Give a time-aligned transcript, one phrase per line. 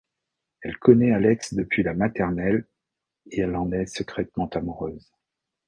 [0.61, 2.65] Elle connait Alex depuis la maternelle,
[3.29, 5.11] et elle en est secrètement amoureuse.